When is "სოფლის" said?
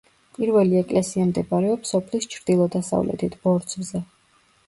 1.95-2.27